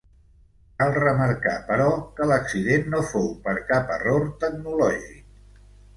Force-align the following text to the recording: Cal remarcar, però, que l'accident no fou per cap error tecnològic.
Cal 0.79 0.93
remarcar, 0.99 1.53
però, 1.67 1.89
que 2.19 2.27
l'accident 2.31 2.89
no 2.95 3.05
fou 3.11 3.31
per 3.49 3.57
cap 3.71 3.95
error 3.97 4.29
tecnològic. 4.45 5.63